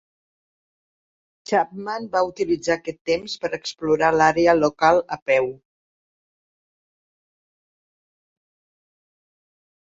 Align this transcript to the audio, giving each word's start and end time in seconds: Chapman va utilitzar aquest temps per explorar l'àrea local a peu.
Chapman 1.49 2.07
va 2.15 2.23
utilitzar 2.29 2.73
aquest 2.77 2.99
temps 3.09 3.35
per 3.43 3.51
explorar 3.57 4.09
l'àrea 4.15 4.55
local 4.61 5.03
a 5.17 5.19
peu. 5.27 5.51